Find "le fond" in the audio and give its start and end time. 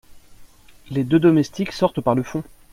2.15-2.41